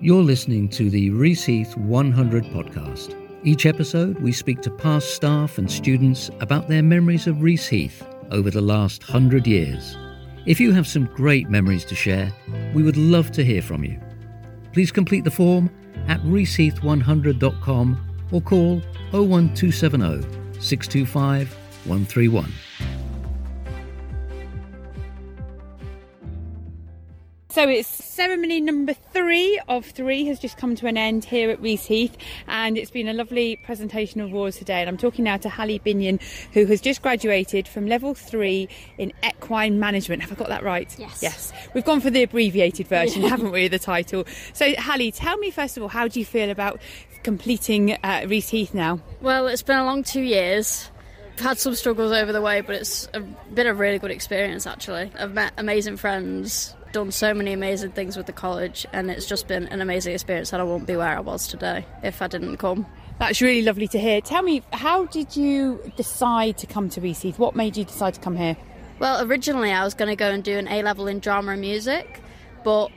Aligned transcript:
You're 0.00 0.22
listening 0.22 0.68
to 0.70 0.90
the 0.90 1.10
Reaseheath 1.10 1.76
100 1.76 2.44
podcast. 2.44 3.16
Each 3.42 3.66
episode, 3.66 4.16
we 4.20 4.30
speak 4.30 4.60
to 4.60 4.70
past 4.70 5.16
staff 5.16 5.58
and 5.58 5.68
students 5.68 6.30
about 6.38 6.68
their 6.68 6.84
memories 6.84 7.26
of 7.26 7.38
Reaseheath 7.38 8.06
over 8.30 8.48
the 8.48 8.60
last 8.60 9.02
hundred 9.02 9.44
years. 9.44 9.96
If 10.46 10.60
you 10.60 10.72
have 10.72 10.86
some 10.86 11.06
great 11.06 11.50
memories 11.50 11.84
to 11.86 11.96
share, 11.96 12.32
we 12.74 12.84
would 12.84 12.96
love 12.96 13.32
to 13.32 13.44
hear 13.44 13.60
from 13.60 13.82
you. 13.82 14.00
Please 14.72 14.92
complete 14.92 15.24
the 15.24 15.32
form 15.32 15.68
at 16.06 16.20
reaseheath100.com 16.20 18.28
or 18.30 18.40
call 18.40 18.80
01270 19.10 20.22
625 20.60 21.52
131. 21.86 22.52
So 27.58 27.68
it's 27.68 27.88
ceremony 27.88 28.60
number 28.60 28.92
three 28.92 29.60
of 29.66 29.84
three 29.84 30.26
has 30.26 30.38
just 30.38 30.56
come 30.56 30.76
to 30.76 30.86
an 30.86 30.96
end 30.96 31.24
here 31.24 31.50
at 31.50 31.60
Reaseheath, 31.60 32.14
and 32.46 32.78
it's 32.78 32.92
been 32.92 33.08
a 33.08 33.12
lovely 33.12 33.56
presentation 33.56 34.20
of 34.20 34.30
awards 34.30 34.58
today. 34.58 34.80
And 34.80 34.88
I'm 34.88 34.96
talking 34.96 35.24
now 35.24 35.38
to 35.38 35.48
Hallie 35.48 35.80
Binyon, 35.80 36.22
who 36.52 36.66
has 36.66 36.80
just 36.80 37.02
graduated 37.02 37.66
from 37.66 37.88
level 37.88 38.14
three 38.14 38.68
in 38.96 39.12
equine 39.24 39.80
management. 39.80 40.22
Have 40.22 40.30
I 40.30 40.36
got 40.36 40.46
that 40.50 40.62
right? 40.62 40.94
Yes. 41.00 41.20
Yes. 41.20 41.52
We've 41.74 41.84
gone 41.84 42.00
for 42.00 42.10
the 42.10 42.22
abbreviated 42.22 42.86
version, 42.86 43.22
haven't 43.28 43.50
we? 43.50 43.66
The 43.66 43.80
title. 43.80 44.24
So 44.52 44.72
Hallie, 44.76 45.10
tell 45.10 45.36
me 45.38 45.50
first 45.50 45.76
of 45.76 45.82
all, 45.82 45.88
how 45.88 46.06
do 46.06 46.20
you 46.20 46.24
feel 46.24 46.50
about 46.50 46.80
completing 47.24 47.94
uh, 47.94 48.22
Reaseheath 48.22 48.72
now? 48.72 49.00
Well, 49.20 49.48
it's 49.48 49.62
been 49.62 49.78
a 49.78 49.84
long 49.84 50.04
two 50.04 50.22
years. 50.22 50.92
I've 51.32 51.40
had 51.40 51.58
some 51.58 51.74
struggles 51.74 52.12
over 52.12 52.32
the 52.32 52.40
way, 52.40 52.60
but 52.60 52.76
it's 52.76 53.08
been 53.52 53.66
a 53.66 53.74
really 53.74 53.98
good 53.98 54.12
experience 54.12 54.64
actually. 54.64 55.10
I've 55.18 55.34
met 55.34 55.54
amazing 55.56 55.96
friends, 55.96 56.76
done 56.92 57.10
so 57.10 57.34
many 57.34 57.52
amazing 57.52 57.92
things 57.92 58.16
with 58.16 58.26
the 58.26 58.32
college, 58.32 58.86
and 58.92 59.10
it's 59.10 59.26
just 59.26 59.48
been 59.48 59.66
an 59.68 59.80
amazing 59.80 60.14
experience. 60.14 60.52
And 60.52 60.62
I 60.62 60.64
won't 60.64 60.86
be 60.86 60.96
where 60.96 61.16
I 61.16 61.20
was 61.20 61.46
today 61.46 61.86
if 62.02 62.22
I 62.22 62.26
didn't 62.26 62.56
come. 62.58 62.86
That's 63.18 63.40
really 63.40 63.62
lovely 63.62 63.88
to 63.88 63.98
hear. 63.98 64.20
Tell 64.20 64.42
me, 64.42 64.62
how 64.72 65.06
did 65.06 65.36
you 65.36 65.92
decide 65.96 66.56
to 66.58 66.66
come 66.66 66.88
to 66.90 67.00
Heath? 67.00 67.38
What 67.38 67.56
made 67.56 67.76
you 67.76 67.84
decide 67.84 68.14
to 68.14 68.20
come 68.20 68.36
here? 68.36 68.56
Well, 69.00 69.24
originally 69.24 69.72
I 69.72 69.84
was 69.84 69.94
going 69.94 70.08
to 70.08 70.16
go 70.16 70.30
and 70.30 70.42
do 70.42 70.56
an 70.58 70.68
A 70.68 70.82
level 70.82 71.06
in 71.06 71.18
drama 71.20 71.52
and 71.52 71.60
music, 71.60 72.20
but 72.64 72.90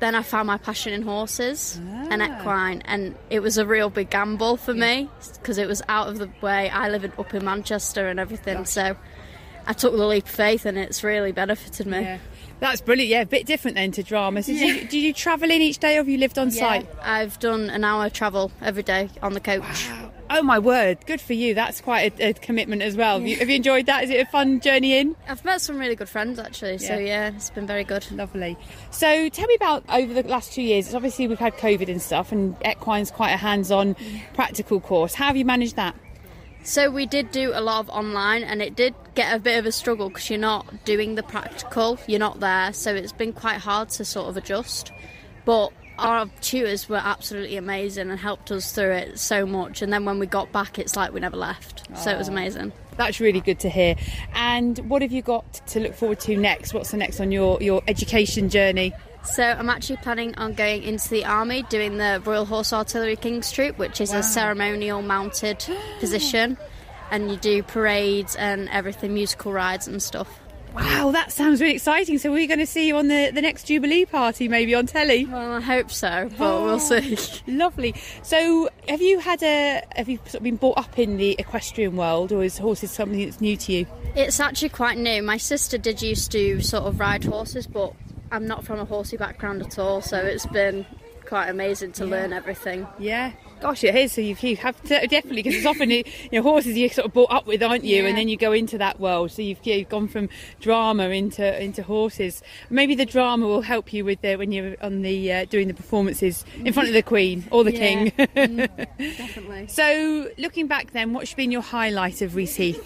then 0.00 0.14
I 0.14 0.22
found 0.22 0.46
my 0.46 0.58
passion 0.58 0.92
in 0.92 1.02
horses 1.02 1.80
and 2.10 2.22
equine, 2.22 2.82
and 2.84 3.14
it 3.30 3.40
was 3.40 3.56
a 3.56 3.66
real 3.66 3.88
big 3.88 4.10
gamble 4.10 4.56
for 4.58 4.74
me 4.74 5.08
because 5.34 5.58
it 5.58 5.66
was 5.66 5.82
out 5.88 6.08
of 6.08 6.18
the 6.18 6.30
way. 6.42 6.68
I 6.68 6.88
live 6.90 7.04
in, 7.04 7.12
up 7.18 7.32
in 7.32 7.44
Manchester 7.44 8.08
and 8.08 8.20
everything, 8.20 8.66
so 8.66 8.96
I 9.66 9.72
took 9.72 9.92
the 9.96 10.06
leap 10.06 10.24
of 10.24 10.30
faith, 10.30 10.66
and 10.66 10.76
it's 10.76 11.02
really 11.02 11.32
benefited 11.32 11.86
me. 11.86 12.18
That's 12.60 12.80
brilliant. 12.80 13.10
Yeah, 13.10 13.20
a 13.20 13.26
bit 13.26 13.46
different 13.46 13.76
then 13.76 13.92
to 13.92 14.02
drama. 14.02 14.42
So 14.42 14.52
did, 14.52 14.60
you, 14.60 14.80
did 14.88 14.94
you 14.94 15.12
travel 15.12 15.50
in 15.50 15.60
each 15.60 15.78
day 15.78 15.94
or 15.94 15.98
have 15.98 16.08
you 16.08 16.18
lived 16.18 16.38
on 16.38 16.50
site? 16.50 16.88
I've 17.02 17.38
done 17.38 17.68
an 17.70 17.84
hour 17.84 18.08
travel 18.08 18.50
every 18.62 18.82
day 18.82 19.10
on 19.22 19.34
the 19.34 19.40
coach. 19.40 19.88
Oh 20.28 20.42
my 20.42 20.58
word, 20.58 20.98
good 21.06 21.20
for 21.20 21.34
you. 21.34 21.54
That's 21.54 21.80
quite 21.80 22.18
a, 22.18 22.30
a 22.30 22.32
commitment 22.32 22.82
as 22.82 22.96
well. 22.96 23.18
Have 23.20 23.28
you, 23.28 23.36
have 23.36 23.48
you 23.48 23.56
enjoyed 23.56 23.86
that? 23.86 24.02
Is 24.04 24.10
it 24.10 24.26
a 24.26 24.30
fun 24.30 24.58
journey 24.60 24.98
in? 24.98 25.14
I've 25.28 25.44
met 25.44 25.60
some 25.60 25.78
really 25.78 25.94
good 25.94 26.08
friends 26.08 26.38
actually, 26.40 26.78
so 26.78 26.94
Yeah. 26.94 27.28
yeah, 27.28 27.28
it's 27.36 27.50
been 27.50 27.66
very 27.66 27.84
good. 27.84 28.10
Lovely. 28.10 28.56
So 28.90 29.28
tell 29.28 29.46
me 29.46 29.54
about 29.54 29.84
over 29.88 30.14
the 30.20 30.28
last 30.28 30.52
two 30.52 30.62
years. 30.62 30.92
Obviously, 30.94 31.28
we've 31.28 31.38
had 31.38 31.54
COVID 31.58 31.88
and 31.88 32.02
stuff, 32.02 32.32
and 32.32 32.56
equine's 32.62 33.12
quite 33.12 33.30
a 33.32 33.36
hands-on, 33.36 33.94
practical 34.34 34.80
course. 34.80 35.14
How 35.14 35.26
have 35.26 35.36
you 35.36 35.44
managed 35.44 35.76
that? 35.76 35.94
So 36.66 36.90
we 36.90 37.06
did 37.06 37.30
do 37.30 37.52
a 37.54 37.60
lot 37.60 37.78
of 37.78 37.88
online, 37.90 38.42
and 38.42 38.60
it 38.60 38.74
did 38.74 38.92
get 39.14 39.32
a 39.32 39.38
bit 39.38 39.56
of 39.56 39.66
a 39.66 39.72
struggle 39.72 40.08
because 40.08 40.28
you're 40.28 40.40
not 40.40 40.84
doing 40.84 41.14
the 41.14 41.22
practical, 41.22 41.96
you're 42.08 42.18
not 42.18 42.40
there, 42.40 42.72
so 42.72 42.92
it's 42.92 43.12
been 43.12 43.32
quite 43.32 43.58
hard 43.58 43.88
to 43.90 44.04
sort 44.04 44.28
of 44.28 44.36
adjust. 44.36 44.90
But 45.44 45.72
our 45.96 46.26
tutors 46.40 46.88
were 46.88 47.00
absolutely 47.00 47.56
amazing 47.56 48.10
and 48.10 48.18
helped 48.18 48.50
us 48.50 48.72
through 48.72 48.90
it 48.90 49.20
so 49.20 49.46
much. 49.46 49.80
And 49.80 49.92
then 49.92 50.04
when 50.04 50.18
we 50.18 50.26
got 50.26 50.50
back, 50.50 50.76
it's 50.80 50.96
like 50.96 51.12
we 51.12 51.20
never 51.20 51.36
left. 51.36 51.84
So 51.96 52.10
it 52.10 52.18
was 52.18 52.26
amazing. 52.26 52.72
That's 52.96 53.20
really 53.20 53.40
good 53.40 53.60
to 53.60 53.70
hear. 53.70 53.94
And 54.34 54.76
what 54.90 55.02
have 55.02 55.12
you 55.12 55.22
got 55.22 55.64
to 55.68 55.78
look 55.78 55.94
forward 55.94 56.18
to 56.20 56.36
next? 56.36 56.74
What's 56.74 56.90
the 56.90 56.96
next 56.96 57.20
on 57.20 57.30
your, 57.30 57.62
your 57.62 57.80
education 57.86 58.48
journey? 58.48 58.92
So 59.26 59.42
I'm 59.42 59.68
actually 59.68 59.96
planning 59.98 60.34
on 60.36 60.54
going 60.54 60.82
into 60.82 61.08
the 61.10 61.24
army, 61.24 61.62
doing 61.64 61.98
the 61.98 62.22
Royal 62.24 62.44
Horse 62.44 62.72
Artillery 62.72 63.16
King's 63.16 63.50
Troop, 63.50 63.76
which 63.76 64.00
is 64.00 64.12
a 64.12 64.22
ceremonial 64.22 65.02
mounted 65.02 65.64
position, 66.00 66.56
and 67.10 67.30
you 67.30 67.36
do 67.36 67.62
parades 67.62 68.36
and 68.36 68.68
everything, 68.70 69.14
musical 69.14 69.52
rides 69.52 69.88
and 69.88 70.02
stuff. 70.02 70.40
Wow, 70.74 71.10
that 71.12 71.32
sounds 71.32 71.62
really 71.62 71.76
exciting. 71.76 72.18
So 72.18 72.30
we're 72.30 72.46
going 72.46 72.58
to 72.60 72.66
see 72.66 72.86
you 72.86 72.98
on 72.98 73.08
the, 73.08 73.30
the 73.32 73.40
next 73.40 73.64
Jubilee 73.64 74.04
party, 74.04 74.46
maybe 74.46 74.74
on 74.74 74.86
telly. 74.86 75.24
Well, 75.24 75.54
I 75.54 75.60
hope 75.60 75.90
so, 75.90 76.28
but 76.36 76.38
we'll 76.62 76.78
see. 76.78 77.16
Lovely. 77.46 77.94
So, 78.22 78.68
have 78.86 79.00
you 79.00 79.18
had 79.18 79.42
a 79.42 79.82
have 79.96 80.08
you 80.08 80.18
sort 80.18 80.34
of 80.34 80.42
been 80.42 80.56
brought 80.56 80.76
up 80.76 80.98
in 80.98 81.16
the 81.16 81.34
equestrian 81.38 81.96
world, 81.96 82.30
or 82.30 82.44
is 82.44 82.58
horses 82.58 82.90
something 82.90 83.24
that's 83.24 83.40
new 83.40 83.56
to 83.56 83.72
you? 83.72 83.86
It's 84.14 84.38
actually 84.38 84.68
quite 84.68 84.98
new. 84.98 85.22
My 85.22 85.38
sister 85.38 85.78
did 85.78 86.02
used 86.02 86.30
to 86.32 86.60
sort 86.60 86.84
of 86.84 87.00
ride 87.00 87.24
horses, 87.24 87.66
but 87.66 87.94
I'm 88.30 88.46
not 88.46 88.64
from 88.64 88.78
a 88.78 88.84
horsey 88.84 89.16
background 89.16 89.62
at 89.62 89.78
all, 89.78 90.02
so 90.02 90.18
it's 90.18 90.46
been 90.46 90.86
quite 91.26 91.48
amazing 91.48 91.92
to 91.92 92.06
learn 92.06 92.32
everything. 92.32 92.86
Yeah. 92.98 93.32
Gosh, 93.60 93.84
it 93.84 93.94
is. 93.94 94.12
So 94.12 94.20
you've, 94.20 94.42
you 94.42 94.56
have 94.56 94.80
to, 94.84 95.06
definitely 95.06 95.42
because 95.42 95.56
it's 95.56 95.66
often 95.66 95.90
you 95.90 96.04
know 96.30 96.42
horses 96.42 96.76
you're 96.76 96.90
sort 96.90 97.06
of 97.06 97.14
brought 97.14 97.32
up 97.32 97.46
with, 97.46 97.62
aren't 97.62 97.84
you? 97.84 98.02
Yeah. 98.02 98.08
And 98.08 98.18
then 98.18 98.28
you 98.28 98.36
go 98.36 98.52
into 98.52 98.78
that 98.78 99.00
world. 99.00 99.30
So 99.30 99.42
you've, 99.42 99.64
you've 99.66 99.88
gone 99.88 100.08
from 100.08 100.28
drama 100.60 101.08
into 101.08 101.62
into 101.62 101.82
horses. 101.82 102.42
Maybe 102.68 102.94
the 102.94 103.06
drama 103.06 103.46
will 103.46 103.62
help 103.62 103.92
you 103.92 104.04
with 104.04 104.20
the 104.20 104.36
when 104.36 104.52
you're 104.52 104.76
on 104.82 105.02
the 105.02 105.32
uh, 105.32 105.44
doing 105.46 105.68
the 105.68 105.74
performances 105.74 106.44
in 106.62 106.72
front 106.72 106.88
of 106.88 106.94
the 106.94 107.02
Queen 107.02 107.44
or 107.50 107.64
the 107.64 107.72
King. 107.72 108.12
Definitely. 108.98 109.68
so 109.68 110.30
looking 110.36 110.66
back, 110.66 110.92
then, 110.92 111.12
what's 111.14 111.32
been 111.34 111.50
your 111.50 111.62
highlight 111.62 112.20
of 112.22 112.32
Reaseheath? 112.32 112.82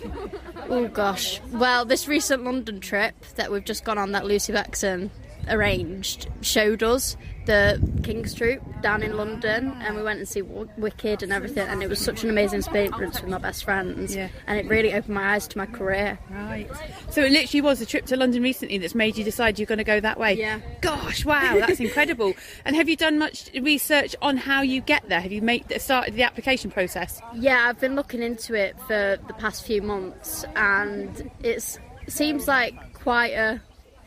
Oh 0.69 0.87
gosh. 0.87 1.41
Well, 1.51 1.85
this 1.85 2.07
recent 2.07 2.45
London 2.45 2.79
trip 2.79 3.15
that 3.35 3.51
we've 3.51 3.65
just 3.65 3.85
gone 3.85 3.99
on 3.99 4.13
that 4.13 4.25
Lucy 4.25 4.53
Bexon 4.53 5.11
arranged 5.51 6.29
showed 6.41 6.83
us 6.83 7.17
the 7.47 7.81
King's 8.05 8.35
Troop 8.35 8.63
down 8.83 9.03
in 9.03 9.17
London 9.17 9.73
and 9.81 9.97
we 9.97 10.03
went 10.03 10.19
and 10.19 10.29
see 10.29 10.41
W- 10.43 10.69
Wicked 10.77 11.23
and 11.23 11.33
everything 11.33 11.67
and 11.67 11.83
it 11.83 11.89
was 11.89 11.99
such 11.99 12.23
an 12.23 12.31
amazing 12.31 12.59
experience 12.61 13.21
with 13.21 13.31
my 13.31 13.39
best 13.39 13.65
friends 13.65 14.15
Yeah. 14.15 14.29
and 14.47 14.59
it 14.59 14.67
really 14.69 14.93
opened 14.93 15.15
my 15.15 15.35
eyes 15.35 15.49
to 15.49 15.59
my 15.59 15.67
career. 15.67 16.19
Right. 16.31 16.69
So 17.11 17.23
it 17.25 17.33
literally 17.33 17.63
was 17.63 17.81
a 17.81 17.87
trip 17.87 18.07
to 18.07 18.17
London 18.17 18.43
recently 18.43 18.79
that's 18.79 18.95
made 18.95 19.17
you 19.17 19.25
decide 19.25 19.59
you're 19.59 19.67
going 19.67 19.79
to 19.79 19.85
go 19.85 20.01
that 20.01 20.19
way. 20.19 20.35
Yeah. 20.35 20.61
Gosh, 20.81 21.25
wow, 21.25 21.57
that's 21.59 21.81
incredible. 21.89 22.35
And 22.65 22.77
have 22.77 22.89
you 22.89 22.97
done 22.97 23.19
much 23.19 23.51
research 23.61 24.15
on 24.23 24.37
how 24.37 24.61
you 24.63 24.81
get 24.83 25.09
there? 25.09 25.21
Have 25.21 25.33
you 25.33 25.43
made 25.43 25.65
started 25.81 26.15
the 26.15 26.23
application 26.23 26.71
process? 26.71 27.21
Yeah, 27.35 27.67
I've 27.69 27.81
been 27.81 27.97
looking 27.97 28.23
into 28.23 28.55
it 28.55 28.79
for 28.87 29.19
the 29.27 29.35
past 29.39 29.65
few 29.65 29.83
months, 29.83 30.45
and 30.57 31.31
it's, 31.43 31.79
it 32.07 32.13
seems 32.13 32.47
like 32.47 32.75
quite 32.95 33.33
a 33.33 33.61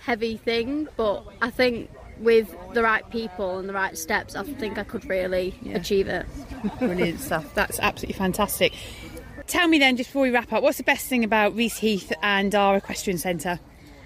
heavy 0.04 0.38
thing, 0.38 0.88
but 0.98 1.24
I 1.42 1.50
think 1.50 1.90
with 2.20 2.54
the 2.74 2.84
right 2.84 3.10
people 3.10 3.58
and 3.58 3.68
the 3.68 3.74
right 3.74 3.98
steps, 3.98 4.36
I 4.36 4.44
think 4.44 4.78
I 4.78 4.84
could 4.84 5.10
really 5.10 5.54
achieve 5.74 6.08
it. 6.08 6.26
Brilliant 6.80 7.20
stuff. 7.28 7.54
That's 7.56 7.80
absolutely 7.80 8.18
fantastic. 8.18 8.74
Tell 9.48 9.68
me 9.68 9.80
then, 9.80 9.98
just 9.98 10.10
before 10.10 10.22
we 10.24 10.30
wrap 10.32 10.54
up, 10.54 10.64
what's 10.64 10.78
the 10.78 10.84
best 10.84 11.08
thing 11.08 11.24
about 11.24 11.56
Reaseheath 11.56 12.12
and 12.22 12.54
our 12.56 12.78
equestrian 12.78 13.18
centre? 13.18 13.60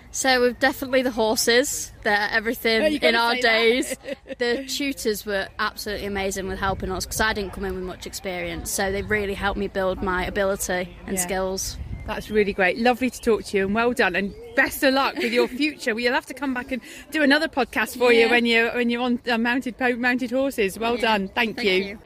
So 0.10 0.42
we've 0.42 0.58
definitely 0.58 1.02
the 1.04 1.12
horses. 1.12 1.92
They're 2.04 2.30
everything 2.32 2.82
Oh, 2.82 3.08
in 3.08 3.16
our 3.16 3.36
days. 3.36 3.96
the 4.40 4.64
tutors 4.68 5.26
were 5.26 5.48
absolutely 5.60 6.08
amazing 6.08 6.48
with 6.48 6.58
helping 6.60 6.92
us 6.92 7.06
because 7.06 7.22
I 7.22 7.34
didn't 7.34 7.54
come 7.54 7.66
in 7.66 7.76
with 7.76 7.84
much 7.84 8.08
experience, 8.08 8.72
so 8.72 8.92
they 8.92 9.02
really 9.04 9.34
helped 9.36 9.60
me 9.60 9.68
build 9.68 10.02
my 10.02 10.26
ability 10.26 10.96
and 11.06 11.18
Yeah. 11.18 11.22
skills. 11.24 11.78
That's 12.08 12.30
really 12.30 12.54
great. 12.54 12.78
Lovely 12.78 13.10
to 13.10 13.22
talk 13.22 13.44
to 13.44 13.58
you 13.58 13.66
and 13.66 13.76
well 13.76 13.92
done 13.92 14.16
and 14.16 14.34
best 14.56 14.82
of 14.82 14.94
luck 14.94 15.18
with 15.18 15.34
your 15.34 15.48
future. 15.48 15.94
We'll 15.94 16.14
have 16.14 16.26
to 16.28 16.34
come 16.34 16.54
back 16.54 16.72
and 16.72 16.82
do 17.12 17.22
another 17.22 17.50
podcast 17.50 17.98
for 17.98 18.14
you 18.14 18.30
when 18.30 18.46
you're 18.46 18.74
when 18.74 18.90
you're 18.90 19.02
on 19.02 19.20
uh, 19.30 19.38
mounted 19.38 19.76
mounted 20.00 20.32
horses. 20.32 20.80
Well 20.80 20.96
done. 20.96 21.28
Thank, 21.28 21.58
Thank 21.58 21.68
you. 21.68 22.00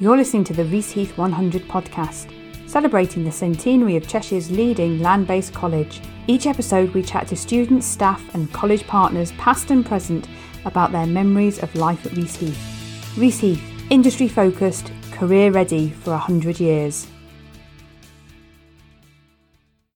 You're 0.00 0.16
listening 0.16 0.44
to 0.44 0.54
the 0.54 0.64
Reaseheath 0.64 1.14
100 1.18 1.68
podcast, 1.68 2.32
celebrating 2.66 3.22
the 3.22 3.30
centenary 3.30 3.96
of 3.96 4.08
Cheshire's 4.08 4.50
leading 4.50 5.00
land 5.00 5.26
based 5.26 5.52
college. 5.52 6.00
Each 6.26 6.46
episode, 6.46 6.94
we 6.94 7.02
chat 7.02 7.28
to 7.28 7.36
students, 7.36 7.86
staff, 7.86 8.34
and 8.34 8.50
college 8.50 8.86
partners, 8.86 9.32
past 9.32 9.70
and 9.70 9.84
present, 9.84 10.26
about 10.64 10.90
their 10.90 11.06
memories 11.06 11.58
of 11.58 11.74
life 11.74 12.06
at 12.06 12.12
Reaseheath. 12.12 12.56
Reese 13.18 13.40
Heath, 13.40 13.62
industry 13.90 14.26
focused, 14.26 14.90
career 15.12 15.50
ready 15.50 15.90
for 15.90 16.12
100 16.12 16.58
years. 16.58 17.06